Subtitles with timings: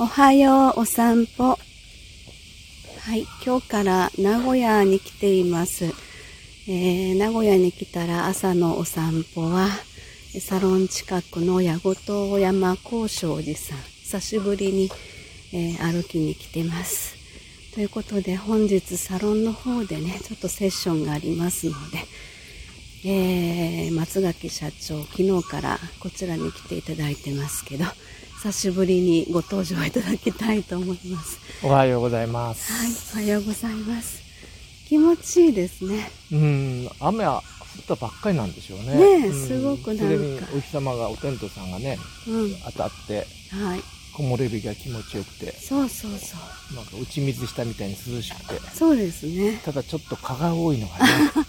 [0.00, 1.58] おはようお散歩。
[3.00, 5.86] はい、今日から名古屋に来ています。
[6.68, 9.70] えー、名古屋に来たら朝のお散歩は、
[10.40, 14.88] サロン近くの矢事山高尚寺さん、久しぶりに、
[15.52, 17.16] えー、歩きに来てます。
[17.74, 21.98] ということで本日サロンの方でね、ちょっとセッションがありますので、
[23.04, 27.84] えー、松垣社長、昨日からこちらに来ていただいてますけど、
[28.40, 31.40] 久しぶりにご登場いただきたいと思います。
[31.60, 32.72] おはようございます。
[32.72, 34.22] はい、おはようございます。
[34.86, 36.08] 気持ちいいですね。
[36.30, 37.42] うん、雨は
[37.88, 38.94] 降ったばっかりなんでしょうね。
[39.22, 40.46] ね、うん、すごくなんか。
[40.54, 43.80] お日様がお天道さんがね、うん、当たって、はい。
[44.14, 45.50] 木漏れ日が気持ちよくて。
[45.54, 46.36] そうそうそ
[46.74, 46.76] う。
[46.76, 48.60] なんか打ち水したみたいに涼しくて。
[48.72, 49.60] そうですね。
[49.64, 51.04] ただちょっと蚊が多いのがね。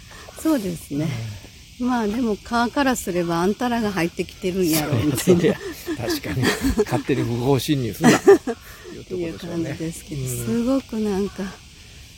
[0.40, 1.04] そうですね。
[1.44, 1.49] うん
[1.80, 5.54] まあでも川からすればあんたらが入ってきてるんやろみたいな。
[5.96, 6.42] 確かに。
[6.84, 8.18] 勝手に不法侵入するな。
[8.20, 8.22] っ
[9.08, 11.42] ていう感じですけど、すごくなんか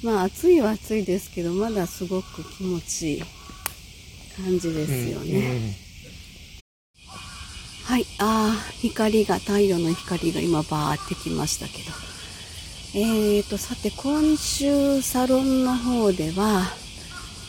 [0.02, 3.22] まあ暑いは暑いですけどまだすごく気持ちいい
[4.36, 5.74] 感じですよね、うんうん、
[7.84, 8.06] はい。
[8.18, 12.12] ああ光が太陽の光が今バーってきましたけど。
[12.94, 16.70] えーとさて今週サロンの方では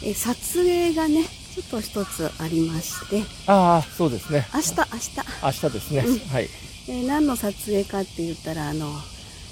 [0.01, 3.21] え撮影がねちょっと一つありまして。
[3.45, 4.47] ああそうですね。
[4.51, 5.33] 明日明日。
[5.43, 6.49] 明日ですね、うん、はい、
[6.87, 8.87] えー、何の撮影かって言ったらあの、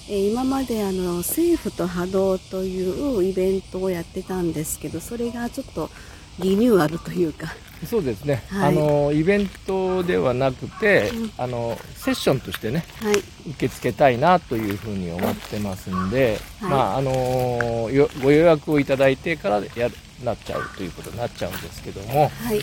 [0.09, 5.91] えー、今まであの政府と波動というイベントをやってたんですけどそれがちょっと
[6.39, 7.53] リニューアルというか。
[7.85, 13.25] そうですね、はい、あのイベントではなくて、うん、あのセッションとしてね、はい、受
[13.57, 17.89] け付けたいなというふうに思ってますんで、はい、まああの
[18.21, 22.61] ご予約をいただいてからやるなっちゃうということになっちゃうんですけども、はい、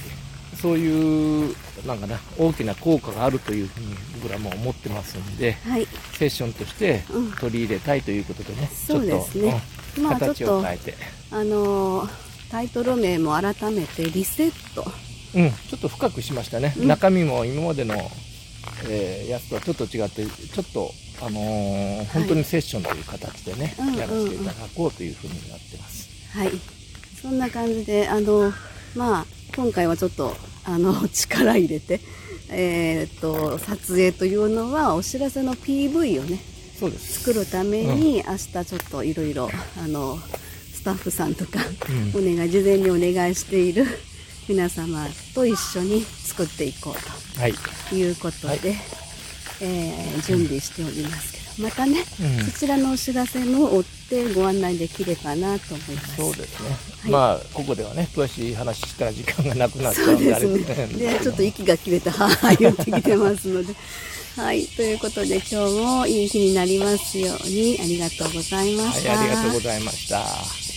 [0.60, 1.55] そういう
[1.86, 7.03] なんかな大きな効果があるというふうに僕らも思ってますんで、はい、セッションとして
[7.41, 9.62] 取り入れたいということでね、うん、ちょっと、ね
[9.98, 10.94] うん、形を変えて、
[11.31, 14.84] あのー、タイトル名も改めてリセット。
[15.34, 17.94] うん、ちょっと深くしましたね、うん、中身も今までの、
[18.88, 26.09] えー、やつとはちょっと違ってちょっとあのー、本当にセッションという形でね、やらせていただこうというふうになってます。
[26.32, 26.53] はい。
[27.20, 28.53] そんな感じで、あの、
[28.94, 29.26] まあ、
[29.56, 32.00] 今回はちょっと、あの、 力入れて、
[32.50, 36.38] えっ、と、撮影というのは、お知らせの PV をね、
[36.78, 37.19] そうです。
[37.25, 39.50] 作るために、明日ちょっといろいろ、
[39.82, 40.47] あの、ス
[40.88, 41.59] タッフさんとか、
[42.15, 43.87] お願い、事前にお願いしている
[44.49, 47.54] 皆様と一緒に作っていこうと、はい、
[47.94, 48.60] いうことで、はい、
[49.60, 56.16] えー、準備しておりますけど、またね、うん、そちらのお知らせも追ってご案内できればなと思います。
[56.16, 56.71] そうですね。
[57.03, 61.12] はい、まあここではね詳しい話したら時間がなくなっちゃうんであれですね。
[61.12, 63.75] でちょっと息が切れてはあ言ってきてますので。
[64.38, 69.10] はい、ということで今日もいい日になりますようにありがとうございました。
[69.10, 70.67] はい、ありがとうございました。